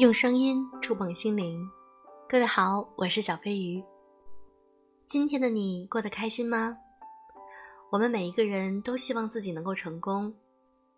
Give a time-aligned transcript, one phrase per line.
[0.00, 1.60] 用声音触碰心灵，
[2.26, 3.84] 各位好，我是小飞鱼。
[5.06, 6.74] 今天的你过得开心吗？
[7.92, 10.34] 我们每一个人都希望自己能够成功，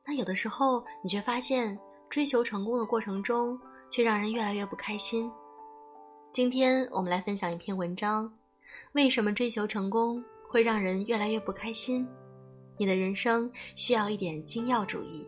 [0.07, 1.77] 那有的时候你却发现，
[2.09, 3.59] 追求成功的过程中，
[3.91, 5.29] 却让人越来越不开心。
[6.33, 8.33] 今天我们来分享一篇文章：
[8.93, 12.07] 为什么追求成功会让人越来越不开心？
[12.79, 15.27] 你的人生需要一点精要主义。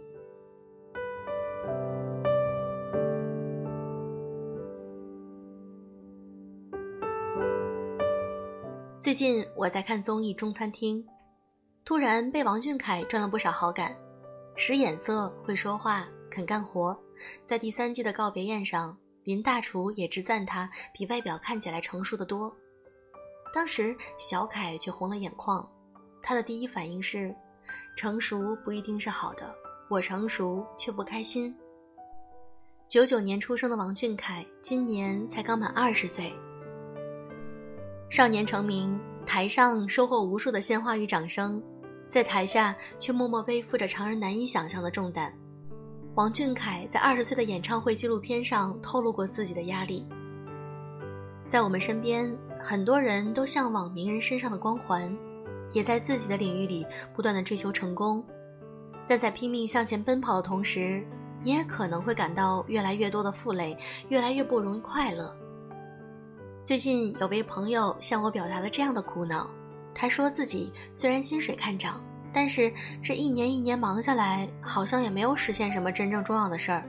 [9.14, 11.00] 最近我在看综艺《中餐厅》，
[11.84, 13.96] 突然被王俊凯赚了不少好感，
[14.56, 16.98] 使眼色，会说话，肯干活。
[17.46, 22.52] 在第三季的告别宴上，林大厨也直赞他比外表看起来成熟的多。
[23.52, 25.64] 当时小凯却红了眼眶，
[26.20, 27.32] 他的第一反应是：
[27.96, 29.54] 成熟不一定是好的，
[29.88, 31.56] 我成熟却不开心。
[32.88, 36.34] 九九年出生的王俊凯，今年才刚满二十岁。
[38.10, 41.60] 少年成名，台上收获无数的鲜花与掌声，
[42.06, 45.32] 在台下却默默背负着常人难以想象的重担。
[46.14, 50.06] 王俊凯在二十岁的演唱会纪录片上透露过自己的压力。
[51.48, 55.12] 在我们身边，很多人都向往名人身上的光环，
[55.72, 58.24] 也在自己的领域里不断的追求成功，
[59.08, 61.04] 但在拼命向前奔跑的同时，
[61.42, 63.76] 你也可能会感到越来越多的负累，
[64.08, 65.34] 越来越不容易快乐。
[66.64, 69.50] 最近有位朋友向我表达了这样的苦恼，
[69.94, 76.82] 他说自己虽然薪水看涨，但是这一年一年忙下来，好像也没有实现什么真正重要的事儿，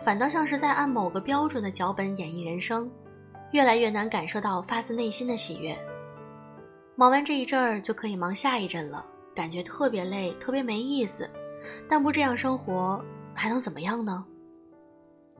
[0.00, 2.90] 反倒像是在按某个标准的脚本演绎人生，
[3.52, 5.78] 越来越难感受到发自内心的喜悦。
[6.96, 11.30] 忙完这一阵儿就可以忙下一阵了，感觉特别累，特别没意思，
[11.88, 13.00] 但不这样生活
[13.32, 14.24] 还能怎么样呢？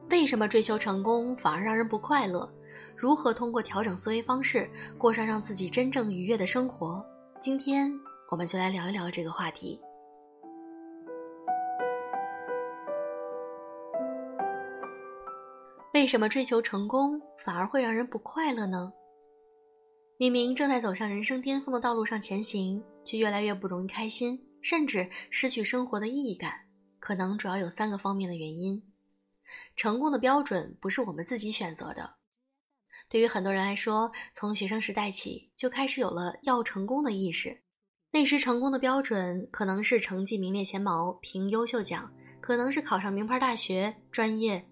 [0.09, 2.49] 为什么追求成功反而让人不快乐？
[2.97, 7.05] 如何通过调整思维方式，过上让自己真正愉悦的生活？
[7.41, 7.93] 今天
[8.31, 9.81] 我们就来聊一聊这个话题。
[15.95, 18.93] 为什么追求成功反而会让人不快乐呢？
[20.17, 26.53] 明明正在走向人生巅峰的道路上前行，却越来越不容易开心，甚至失去生活的意义感，
[26.99, 28.83] 可能主要有三个方面的原因。
[29.77, 32.22] 成功的标准不是我们自己选择的。
[33.13, 37.61] 对于很多人来说，从学生时代起就开始有了要成功的意识。
[38.11, 44.67] 那时成功的标准可能是成绩名列前茅、评优秀奖，可能是考上名牌大学、专业。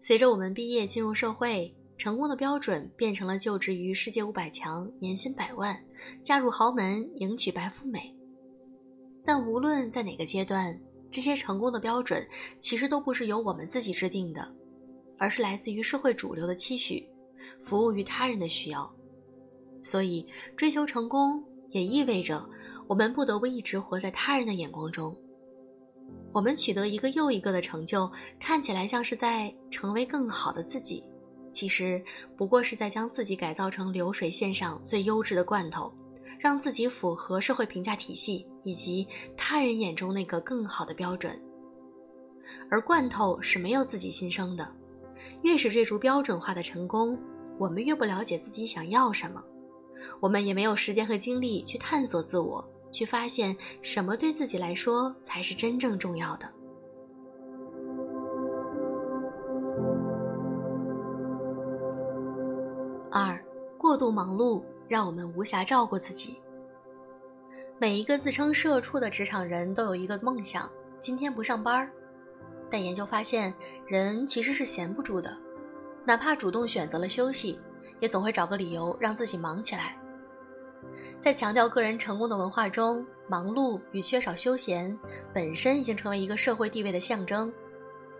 [0.00, 5.78] 随着我们毕业进入社会，成功的标准变成了就职于世界五百强、年薪百万、
[6.22, 8.16] 嫁入豪门、迎娶白富美。
[9.22, 12.26] 但无论在哪个阶段，这些成功的标准
[12.58, 14.50] 其实都不是由我们自己制定的，
[15.18, 17.06] 而是来自于社会主流的期许。
[17.62, 18.92] 服务于他人的需要，
[19.82, 22.44] 所以追求成功也意味着
[22.86, 25.16] 我们不得不一直活在他人的眼光中。
[26.32, 31.04] 我们取得一个又一个的成就，看起来像是在成为更好的自己，
[31.52, 32.02] 其实
[32.36, 35.92] 不过是在将自己改造成流水线上最优质的罐头，
[36.38, 39.06] 让自己符合社会评价体系以及
[39.36, 41.40] 他人眼中那个更好的标准。
[42.70, 44.66] 而罐头是没有自己心声的，
[45.42, 47.18] 越是追逐标准化的成功。
[47.58, 49.42] 我们越不了解自己想要什么，
[50.20, 56.48] 我们也没有时间和精力去探索自我，去发现什么对自己来说才是真正重要的。
[63.10, 63.38] 二，
[63.76, 66.38] 过度忙碌让我们无暇照顾自己。
[67.78, 71.90] 每一个自称社畜的职场人都有一个梦想：今天不上班。
[72.70, 73.52] 但研究发现，
[73.86, 75.36] 人其实是闲不住的。
[76.04, 77.60] 哪怕主动选择了休息，
[78.00, 79.96] 也总会找个理由让自己忙起来。
[81.20, 84.98] 在强调个人成功的文化中，忙碌与缺少休闲
[85.32, 87.52] 本身已经成为一个社会地位的象征。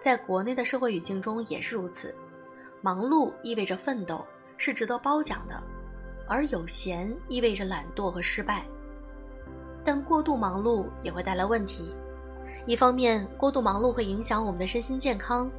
[0.01, 2.15] 在国内的社会语境中也是如此，
[2.81, 4.25] 忙碌意味着奋斗，
[4.57, 5.55] 是值得褒奖的；
[6.29, 8.65] 而有闲意味着懒惰和失败。
[9.85, 11.93] 但过度忙碌也会带来问题，
[12.67, 15.51] 一方面，过度忙碌会影响我们的身心健康。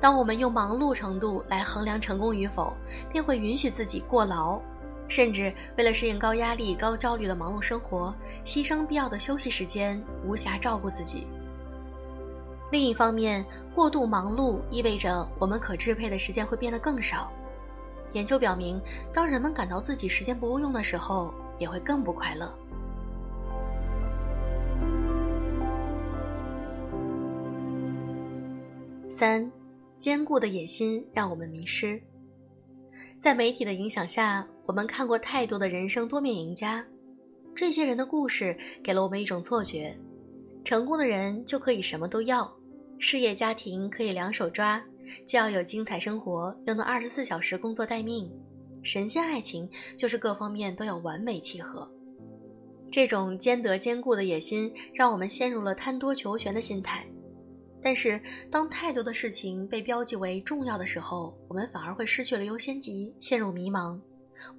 [0.00, 2.76] 当我们用忙碌程度来衡量成功与否，
[3.10, 4.60] 便会允许自己过劳，
[5.08, 8.14] 甚至为了适应高压力、高焦虑的忙碌生活，
[8.44, 11.26] 牺牲必要的休息时间，无暇照顾自己。
[12.70, 13.44] 另一方面，
[13.74, 17.32] 过度忙碌意味着我们可支配的时间会变得更少。
[18.12, 18.80] 研究表明，
[19.12, 22.52] 当人们感到自己时间不够用的时候，也会更不快乐。
[29.08, 29.59] 三。
[30.00, 32.00] 坚固的野心让我们迷失。
[33.18, 36.82] 在媒体的影响下，我们看过太多的人生多面赢家，
[37.54, 39.94] 这些人的故事给了我们一种错觉：
[40.64, 42.50] 成功的人就可以什么都要，
[42.98, 44.82] 事业家庭可以两手抓，
[45.26, 48.30] 既要有精彩生活，又能二十四小时工作待命；
[48.82, 49.68] 神仙爱情
[49.98, 51.86] 就是各方面都要完美契合。
[52.90, 57.06] 这种兼得兼顾的野心，让我们陷入了贪多求全的心态。
[57.82, 64.00] 但是，当太多的事情被标记为重要的时候，我们反而会失去了优先级，陷入迷茫，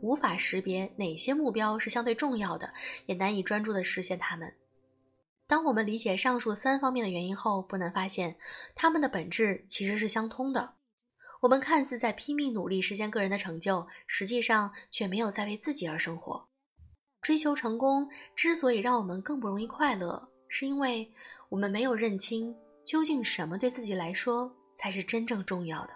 [0.01, 2.73] 无法识别哪些目标是相对重要的，
[3.05, 4.51] 也难以专注地实现它们。
[5.45, 8.37] 当我们理解上述三方面的原因后，不难发现，
[8.73, 10.75] 它们的本质其实是相通的。
[11.41, 16.47] 我们看似在拼命努力实现个人的成就，实际上却没有在为自己而生活。
[17.21, 21.11] 追求成功之所以让我们更不容易快乐，是因为
[21.49, 22.55] 我们没有认清。
[22.91, 25.93] 究竟什么对自己来说才是真正重要的？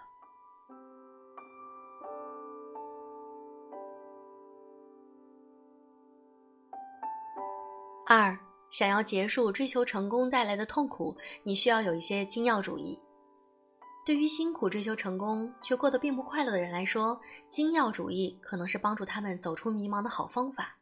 [8.06, 8.38] 二，
[8.70, 12.98] 想要结束追求成功带来的痛苦，你需要有一些精要主义。
[14.06, 17.20] 对于辛苦追求成功却过得并不快乐的人来说，
[17.50, 20.74] 精要主义可能是帮助他们走出迷茫的好方法。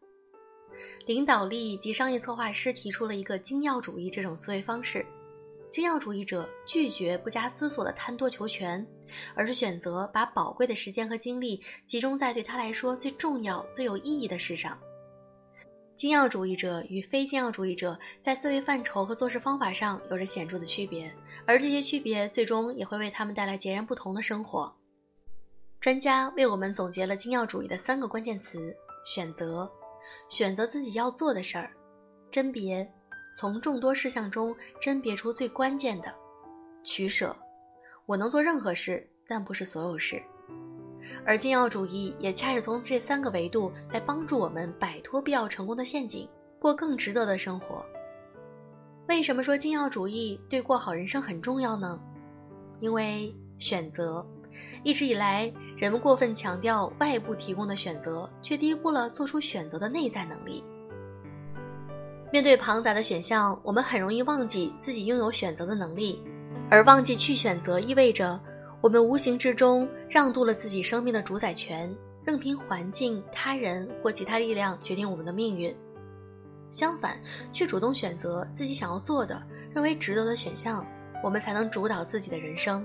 [1.06, 5.04] 领导力及商业策划师提出了一个精要主义这种思维方式。
[5.74, 8.86] 精要主义者拒绝不加思索的贪多求全，
[9.34, 14.78] 而是选择把宝贵的时间和精力集中在对他来说最重要、最有意义的事上。
[15.96, 21.12] 精要主义者与非精要主义者在思维范畴和做事方法上有着显著的区别，
[21.44, 24.72] 而这些区别最终也会为他们带来截然不同的生活。
[25.80, 28.72] 专家为我们总结了精要主义的三个关键词：
[29.04, 29.68] 选择，
[30.28, 31.68] 选择自己要做的事儿；
[32.30, 32.88] 甄别。
[33.34, 36.14] 从众多事项中甄别出最关键的，
[36.84, 37.36] 取舍。
[38.06, 40.22] 我能做任何事，但不是所有事。
[41.26, 46.28] 而精要主义也恰是从这三个维度来帮助我们摆脱必要成功的陷阱，
[46.60, 47.84] 过更值得的生活。
[49.08, 51.98] 为什么说精要主义对过好人生很重要呢？
[52.78, 54.24] 因为选择，
[54.84, 60.64] 一直以来人们过分强调外部提供的选择，却低估了做出选择的内在能力。
[62.34, 66.20] 面对庞杂的选项，我们很容易忘记自己拥有选择的能力，
[66.68, 68.40] 而忘记去选择，意味着
[68.80, 75.72] 我们无形之中让渡了自己生命的主宰权，任凭环境、他人或其他力量决定我们的命运。
[76.72, 77.20] 相反，
[77.52, 79.40] 去主动选择自己想要做的、
[79.72, 80.84] 认为值得的选项，
[81.22, 82.84] 我们才能主导自己的人生。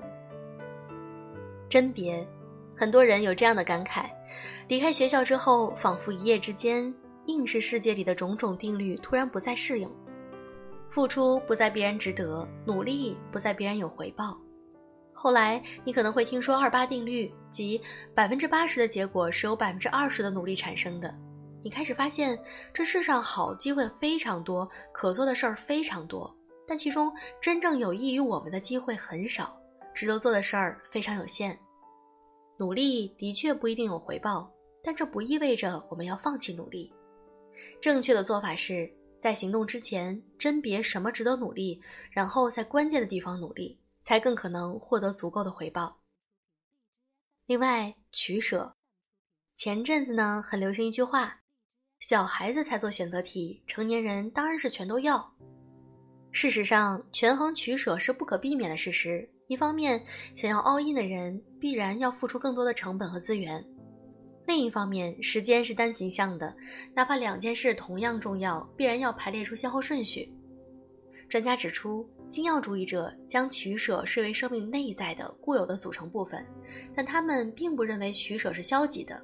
[1.67, 2.23] 甄别，
[2.77, 4.11] 很多人有这样的感慨：
[4.67, 6.93] 离开学校之后，仿佛一夜之间。
[7.29, 9.91] 应是世界里的种种定律突然不再适用，
[10.89, 14.35] 付出不再必然值得，努力不再必然有回报。
[15.13, 17.79] 后来你可能会听说二八定律，即
[18.15, 21.13] 百分之八十的结果是由百分之二十的努力产生的。
[21.61, 22.39] 你开始发现，
[22.73, 26.35] 这世上好机会非常多，可做的事儿非常多，
[26.67, 27.11] 但其中
[27.41, 29.55] 真正有益于我们的机会很少，
[29.93, 31.59] 值得做的事儿非常有限。
[32.57, 34.49] 努力的确不一定有回报，
[34.81, 36.91] 但这不意味着我们要放弃努力。
[37.81, 41.81] 正确的做法是在行动之前甄别什么值得努力，
[42.11, 46.01] 然后在关键的地方努力，才更可能获得足够的回报。
[47.45, 48.75] 另外，取舍。
[49.55, 51.41] 前阵子呢，很流行一句话
[51.99, 55.33] ：“小孩子才做选择题，成年人当然是全都要。”
[56.31, 59.29] 事实上，权衡取舍是不可避免的事实。
[59.47, 60.05] 一方面，
[60.35, 63.65] 想要 all in 的人必然要付出更多的成本和资源。
[64.49, 66.51] 另一方面，时间是单行向的，
[66.95, 70.33] 哪怕两件事同样重要，必然要排列出先后顺序。
[71.29, 76.43] 专家指出，精要主义者将取舍视为生命内在的固有的组成部分，
[76.95, 79.23] 但他们并不认为取舍是消极的。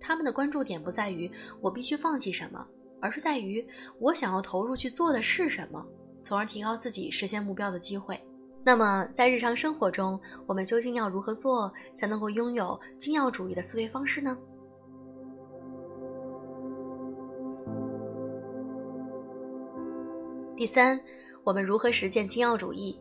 [0.00, 2.66] 他们的关注点不在于我必须放弃什么，
[2.98, 3.62] 而是在于
[4.00, 5.86] 我想要投入去做的是什么，
[6.24, 8.18] 从而提高自己实现目标的机会。
[8.64, 14.34] 那么，在日常生活中，我们究竟要如何做才能够拥有精要主义的思维方式呢？
[20.62, 20.96] 第三，
[21.42, 22.96] 我们如何实践精要主义？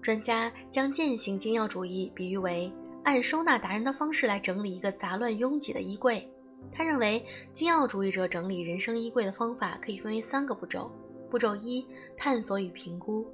[0.00, 2.72] 专家将践行精要主义比喻为
[3.02, 6.24] 按收纳达人的方式来整理一个杂乱拥挤的衣柜。
[6.70, 10.88] 他认为，精要主义者整理人生衣柜的方法可以分为三个步骤。
[11.28, 11.84] 步骤一：
[12.16, 13.26] 探索与评估。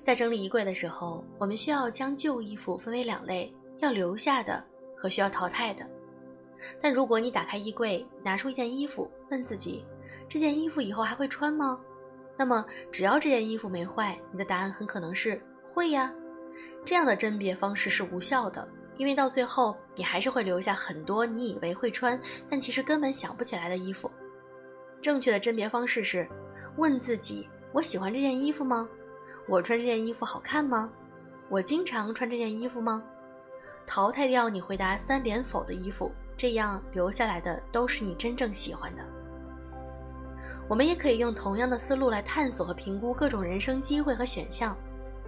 [0.00, 4.64] 在整理衣柜的时候，我们需要将旧衣服分为两类：要留下的
[4.96, 5.84] 和需要淘汰的。
[6.80, 9.84] 但如果你打开衣柜，拿出一件衣服，问自己：
[10.28, 11.80] 这件衣服以后还会穿吗？
[12.36, 16.12] 那么，只要这件衣服没坏，你的答案很可能是会呀。
[16.84, 24.10] 这样的甄别方式是无效的，因为到最后你还是会留下很多你以为会穿，但其实根本想不起来的衣服。
[25.00, 26.28] 正确的甄别方式是
[26.76, 28.88] 问自己：我喜欢这件衣服吗？
[29.46, 30.90] 我穿这件衣服好看吗？
[31.48, 33.04] 我经常穿这件衣服吗？
[33.86, 39.04] 淘汰掉你回答三连否的衣服，这样留下来的都是你真正喜欢的。
[40.68, 44.76] 我们也可以用同样的思路来探索和评估各种人生机会和选项，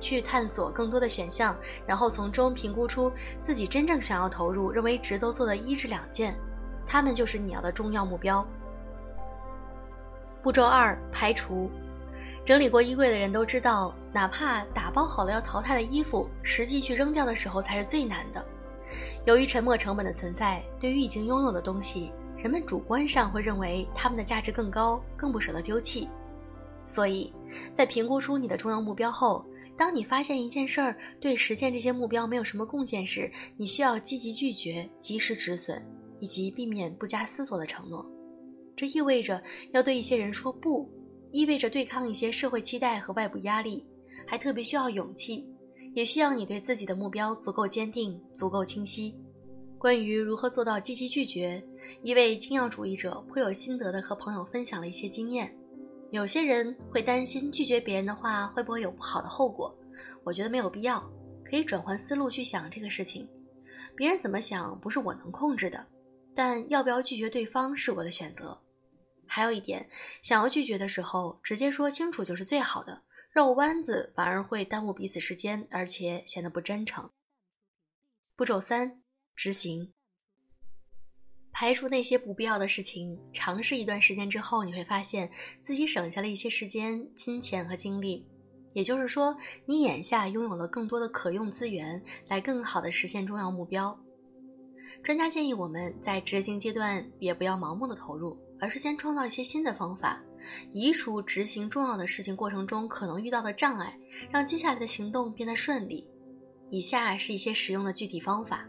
[0.00, 6.34] 去探索更多的选项，然后从中评估出自己真正想要投入、认为值得做的一至两件，
[6.86, 8.46] 它们就是你要的重要目标。
[10.42, 11.70] 步骤二：排除。
[12.44, 18.44] 整理过衣柜的人都知道，哪怕打包好了要淘汰的衣服，实际去扔掉的时候才是最难的。
[19.24, 22.12] 由于沉没成本的存在，对于已经拥有的东西。
[22.46, 26.08] 人们主观上会认为它们的价值更高，更不舍得丢弃。
[26.86, 27.32] 所以，
[27.72, 29.44] 在评估出你的重要目标后，
[29.76, 35.84] 当你发现一件事儿对实现这些目标没有什么贡献时，你需要积极拒绝、及时止损，
[36.20, 38.08] 以及避免不加思索的承诺。
[38.76, 40.88] 这意味着要对一些人说不，
[41.32, 43.84] 意味着对抗一些社会期待和外部压力，
[44.24, 45.44] 还特别需要勇气，
[45.94, 49.12] 也需要你对自己的目标足够坚定、足够清晰。
[49.78, 51.60] 关于如何做到积极拒绝。
[52.02, 55.56] 一位精要主义者颇有心得地和朋友分享了一些经验。
[56.12, 59.76] 有些人会担心拒绝别人的话会不会有不好的后果，
[60.22, 61.00] 我觉得没有必要，
[61.44, 63.28] 可以转换思路去想这个事情。
[63.96, 65.84] 别人怎么想不是我能控制的，
[66.34, 68.56] 但要不要拒绝对方是我的选择。
[69.26, 69.88] 还有一点，
[70.22, 77.10] 想要拒绝的时候直接说清楚就是最好的，绕弯子反而会耽误彼此时间，而且显得不真诚。
[78.36, 79.02] 步骤三：
[79.34, 79.95] 执行。
[81.58, 85.30] 排除那些不必要的事情，尝试一段时间之后，你会发现
[85.62, 88.26] 自己省下了一些时间、金钱和精力。
[88.74, 89.34] 也就是说，
[89.64, 93.98] 你眼下拥有了更多的可用资源，来更好的实现重要目标。
[95.02, 100.22] 专家建议我们在执行阶段也不要盲目的投入，而是先创造一些新的方法，
[100.72, 103.98] 移除执行重要的事情过程中可能遇到的障碍，
[104.30, 106.06] 让接下来的行动变得顺利。
[106.70, 108.68] 以下是一些实用的具体方法：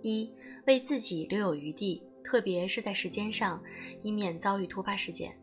[0.00, 0.32] 一。
[0.68, 3.60] 为自己留有余地，特别是在时间上，
[4.02, 5.34] 以免遭遇突发事件。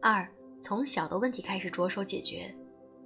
[0.00, 0.26] 二，
[0.58, 2.52] 从小的问题开始着手解决。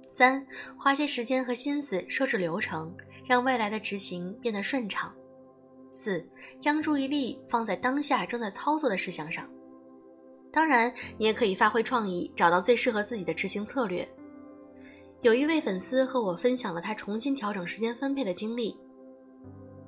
[0.07, 0.47] 三，
[0.79, 2.95] 花些时间和心思设置流程，
[3.27, 5.13] 让未来的执行变得顺畅。
[5.91, 6.25] 四，
[6.57, 9.45] 将注意力放在当下正在操作的事项上。
[10.53, 14.07] 当然，你也可以发挥创意，找到最适合自己的执行策略。
[15.21, 18.77] 有一位粉丝和我分享了他重新调整时间分配的经历。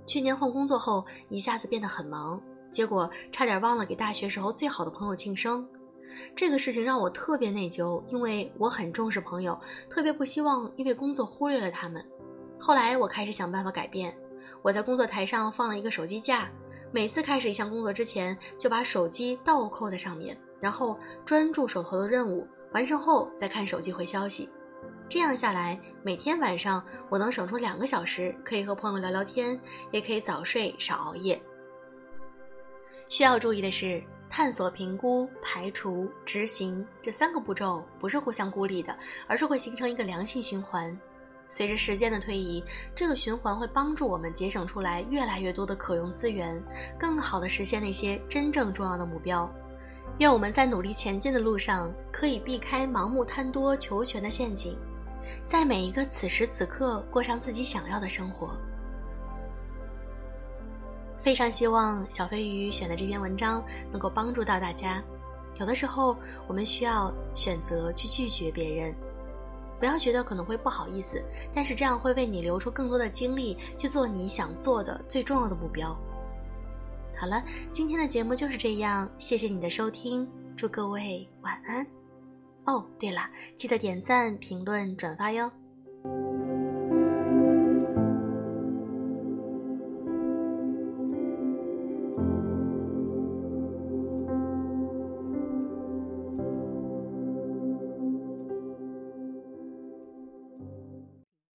[0.08, 5.68] 去年换工作后，一下子变得很忙，结果差点忘了给大学时候最好的朋友庆生。
[6.34, 9.60] 这个事情让我特别内疚，因为我很重视朋友，
[9.90, 12.04] 特别不希望因为工作忽略了他们。
[12.58, 14.18] 后来我开始想办法改变，
[14.62, 16.50] 我在工作台上放了一个手机架，
[16.94, 24.50] 每次开始一项工作之前，就把手机倒扣在上面，然后专注手头的任务，完成后再看手机回消息。
[25.10, 29.58] 这样下来，每天晚上我能省出两个小时，可以和朋友聊聊天，
[29.90, 31.42] 也可以早睡少熬夜。
[33.08, 38.94] 需要注意的是，探索、评估、排除、执行这三个步骤不是互相孤立的，
[39.28, 40.96] 而是会形成一个良性循环。
[41.48, 42.62] 随着时间的推移，
[42.94, 46.62] 这个循环会帮助我们节省出来越来越多的可用资源，
[47.00, 49.50] 更好的实现那些真正重要的目标。
[50.18, 54.78] 愿我们在努力前进的路上，可以避开盲目贪多求全的陷阱。
[55.48, 58.56] 在每一个此时此刻，过上自己想要的生活。
[61.18, 65.02] 非常希望小飞鱼选的这篇文章能够帮助到大家。
[65.58, 66.16] 有的时候，
[66.48, 68.94] 我们需要选择去拒绝别人，
[69.80, 71.24] 不要觉得可能会不好意思，
[71.54, 75.98] 但是这样会为你留出更多的精力去做你想做的最重要的目标。
[77.18, 81.97] 好了，今天的节目就是这样，谢谢你的收听，祝各位晚安。
[82.68, 85.50] 哦，对了，记得点赞、评论、转发哟。